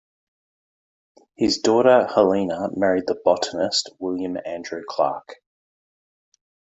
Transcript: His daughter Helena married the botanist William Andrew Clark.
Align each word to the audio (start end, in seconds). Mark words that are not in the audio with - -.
His 1.35 1.59
daughter 1.59 2.07
Helena 2.07 2.69
married 2.75 3.03
the 3.05 3.21
botanist 3.23 3.91
William 3.99 4.35
Andrew 4.47 4.81
Clark. 4.89 5.35